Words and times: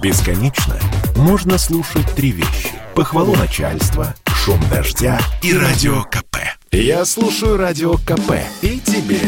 Бесконечно 0.00 0.78
можно 1.16 1.58
слушать 1.58 2.06
три 2.14 2.30
вещи. 2.30 2.70
Похвалу 2.94 3.34
начальства, 3.34 4.14
шум 4.26 4.60
дождя 4.70 5.18
и 5.42 5.52
радио 5.52 6.04
КП. 6.04 6.36
Я 6.70 7.04
слушаю 7.04 7.56
радио 7.56 7.94
КП 7.94 8.34
и 8.62 8.78
тебе 8.78 9.18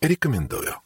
рекомендую. 0.00 0.76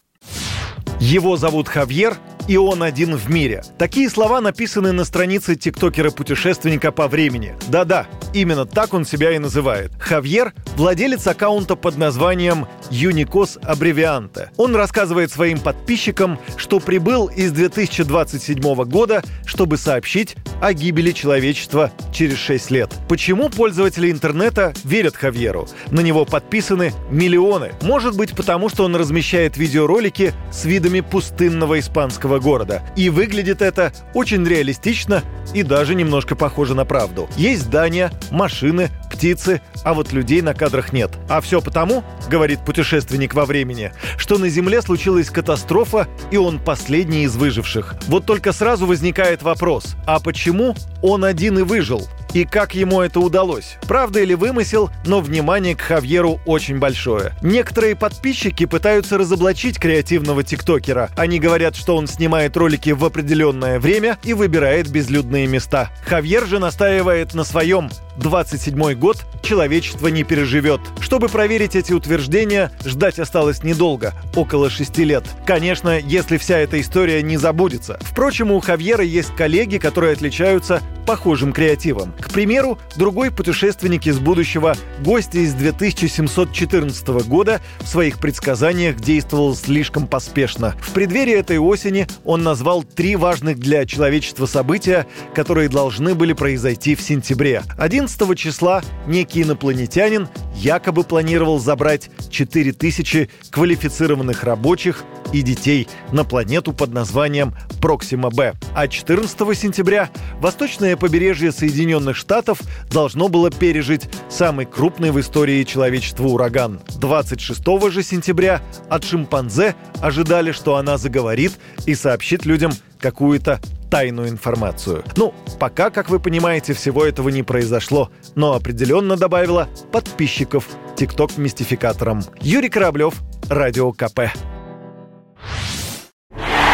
Его 1.00 1.36
зовут 1.36 1.68
Хавьер, 1.68 2.16
и 2.48 2.56
он 2.56 2.82
один 2.82 3.16
в 3.16 3.28
мире. 3.28 3.62
Такие 3.78 4.08
слова 4.08 4.40
написаны 4.40 4.92
на 4.92 5.04
странице 5.04 5.54
тиктокера-путешественника 5.54 6.90
по 6.90 7.06
времени. 7.06 7.54
Да-да, 7.68 8.06
именно 8.40 8.66
так 8.66 8.92
он 8.94 9.04
себя 9.04 9.32
и 9.32 9.38
называет. 9.38 9.92
Хавьер– 9.98 10.52
владелец 10.76 11.26
аккаунта 11.26 11.74
под 11.74 11.96
названием 11.96 12.66
Unicos 12.90 13.58
Аббревианта. 13.62 14.50
Он 14.56 14.76
рассказывает 14.76 15.32
своим 15.32 15.58
подписчикам, 15.58 16.38
что 16.56 16.78
прибыл 16.78 17.26
из 17.26 17.52
2027 17.52 18.60
года, 18.84 19.22
чтобы 19.46 19.78
сообщить 19.78 20.36
о 20.60 20.72
гибели 20.72 21.12
человечества 21.12 21.90
через 22.12 22.36
6 22.38 22.70
лет. 22.70 22.94
Почему 23.08 23.48
пользователи 23.48 24.10
интернета 24.10 24.74
верят 24.84 25.16
Хавьеру? 25.16 25.68
На 25.90 26.00
него 26.00 26.24
подписаны 26.24 26.92
миллионы. 27.10 27.72
Может 27.82 28.16
быть, 28.16 28.34
потому 28.36 28.68
что 28.68 28.84
он 28.84 28.96
размещает 28.96 29.56
видеоролики 29.56 30.34
с 30.52 30.64
видами 30.64 31.00
пустынного 31.00 31.78
испанского 31.78 32.38
города. 32.38 32.82
И 32.96 33.08
выглядит 33.08 33.62
это 33.62 33.92
очень 34.14 34.46
реалистично 34.46 35.22
и 35.54 35.62
даже 35.62 35.94
немножко 35.94 36.36
похоже 36.36 36.74
на 36.74 36.84
правду. 36.84 37.28
Есть 37.36 37.62
здания, 37.62 38.10
машины, 38.30 38.90
птицы, 39.10 39.60
а 39.84 39.94
вот 39.94 40.12
людей 40.12 40.42
на 40.42 40.54
кадрах 40.54 40.92
нет. 40.92 41.10
А 41.28 41.40
все 41.40 41.60
потому, 41.60 42.04
говорит 42.28 42.60
путешественник 42.64 43.34
во 43.34 43.46
времени, 43.46 43.92
что 44.16 44.38
на 44.38 44.48
Земле 44.48 44.82
случилась 44.82 45.30
катастрофа, 45.30 46.08
и 46.30 46.36
он 46.36 46.58
последний 46.58 47.24
из 47.24 47.36
выживших. 47.36 47.96
Вот 48.08 48.26
только 48.26 48.52
сразу 48.52 48.86
возникает 48.86 49.42
вопрос, 49.42 49.96
а 50.06 50.20
почему 50.20 50.74
он 51.02 51.24
один 51.24 51.58
и 51.58 51.62
выжил? 51.62 52.08
И 52.36 52.44
как 52.44 52.74
ему 52.74 53.00
это 53.00 53.18
удалось? 53.18 53.78
Правда 53.88 54.20
или 54.20 54.34
вымысел, 54.34 54.90
но 55.06 55.22
внимание 55.22 55.74
к 55.74 55.80
Хавьеру 55.80 56.38
очень 56.44 56.78
большое. 56.78 57.32
Некоторые 57.40 57.96
подписчики 57.96 58.66
пытаются 58.66 59.16
разоблачить 59.16 59.78
креативного 59.78 60.42
тиктокера. 60.44 61.08
Они 61.16 61.38
говорят, 61.38 61.76
что 61.76 61.96
он 61.96 62.06
снимает 62.06 62.54
ролики 62.54 62.90
в 62.90 63.02
определенное 63.06 63.80
время 63.80 64.18
и 64.22 64.34
выбирает 64.34 64.90
безлюдные 64.90 65.46
места. 65.46 65.88
Хавьер 66.04 66.44
же 66.44 66.58
настаивает 66.58 67.32
на 67.32 67.42
своем. 67.42 67.88
27 68.18 68.92
год 68.92 69.24
человечество 69.46 70.08
не 70.08 70.24
переживет. 70.24 70.80
Чтобы 71.00 71.28
проверить 71.28 71.76
эти 71.76 71.92
утверждения, 71.92 72.72
ждать 72.84 73.20
осталось 73.20 73.62
недолго, 73.62 74.12
около 74.34 74.68
6 74.68 74.98
лет. 74.98 75.24
Конечно, 75.46 76.00
если 76.00 76.36
вся 76.36 76.58
эта 76.58 76.80
история 76.80 77.22
не 77.22 77.36
забудется. 77.36 77.96
Впрочем, 78.02 78.50
у 78.50 78.58
Хавьера 78.58 79.04
есть 79.04 79.34
коллеги, 79.36 79.78
которые 79.78 80.14
отличаются 80.14 80.82
похожим 81.06 81.52
креативом. 81.52 82.12
К 82.20 82.30
примеру, 82.30 82.78
другой 82.96 83.30
путешественник 83.30 84.06
из 84.06 84.18
будущего, 84.18 84.74
гость 85.00 85.34
из 85.34 85.54
2714 85.54 87.08
года, 87.28 87.60
в 87.80 87.86
своих 87.86 88.18
предсказаниях 88.18 88.96
действовал 88.96 89.54
слишком 89.54 90.08
поспешно. 90.08 90.74
В 90.80 90.90
преддверии 90.90 91.34
этой 91.34 91.58
осени 91.58 92.08
он 92.24 92.42
назвал 92.42 92.82
три 92.82 93.14
важных 93.16 93.58
для 93.58 93.86
человечества 93.86 94.46
события, 94.46 95.06
которые 95.34 95.68
должны 95.68 96.14
были 96.14 96.32
произойти 96.32 96.96
в 96.96 97.00
сентябре. 97.00 97.62
11 97.78 98.36
числа 98.36 98.82
некий 99.06 99.35
инопланетянин 99.42 100.28
якобы 100.54 101.04
планировал 101.04 101.58
забрать 101.58 102.10
4000 102.30 103.30
квалифицированных 103.50 104.44
рабочих 104.44 105.04
и 105.32 105.42
детей 105.42 105.88
на 106.12 106.24
планету 106.24 106.72
под 106.72 106.92
названием 106.92 107.54
Проксима-Б. 107.80 108.54
А 108.74 108.88
14 108.88 109.38
сентября 109.58 110.10
восточное 110.40 110.96
побережье 110.96 111.52
Соединенных 111.52 112.16
Штатов 112.16 112.60
должно 112.90 113.28
было 113.28 113.50
пережить 113.50 114.08
самый 114.28 114.66
крупный 114.66 115.10
в 115.10 115.20
истории 115.20 115.64
человечества 115.64 116.26
ураган. 116.26 116.80
26 116.98 117.62
же 117.90 118.02
сентября 118.02 118.62
от 118.88 119.04
шимпанзе 119.04 119.74
ожидали, 120.00 120.52
что 120.52 120.76
она 120.76 120.98
заговорит 120.98 121.52
и 121.86 121.94
сообщит 121.94 122.46
людям 122.46 122.72
какую-то 122.98 123.60
тайную 123.90 124.28
информацию. 124.28 125.04
Ну, 125.16 125.34
пока, 125.58 125.90
как 125.90 126.08
вы 126.08 126.20
понимаете, 126.20 126.72
всего 126.72 127.04
этого 127.04 127.28
не 127.28 127.42
произошло, 127.42 128.10
но 128.34 128.54
определенно 128.54 129.16
добавила 129.16 129.68
подписчиков 129.92 130.68
ТикТок-мистификаторам. 130.96 132.22
Юрий 132.40 132.68
Кораблев, 132.68 133.14
Радио 133.48 133.92
КП. 133.92 134.20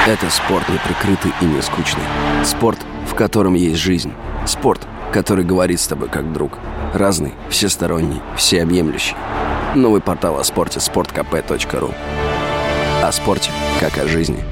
Это 0.07 0.31
спорт 0.31 0.69
не 0.69 0.79
прикрытый 0.79 1.33
и 1.41 1.45
не 1.45 1.63
скучный. 1.63 2.03
Спорт, 2.45 2.79
в 3.09 3.15
котором 3.15 3.55
есть 3.55 3.79
жизнь. 3.79 4.13
Спорт, 4.47 4.81
который 5.13 5.45
говорит 5.45 5.79
с 5.81 5.87
тобой 5.87 6.09
как 6.09 6.33
друг. 6.33 6.59
Разный, 6.93 7.35
всесторонний, 7.51 8.21
всеобъемлющий. 8.37 9.15
Новый 9.77 10.01
портал 10.01 10.39
о 10.39 10.45
спорте– 10.45 10.79
sportkp.ru 10.81 11.95
О 13.03 13.13
спорте, 13.13 13.51
как 13.81 13.97
о 13.99 14.09
жизни– 14.09 14.43